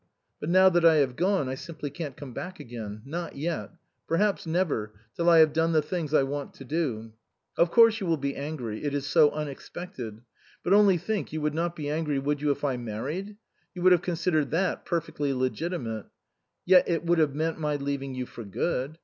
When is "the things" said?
5.73-6.11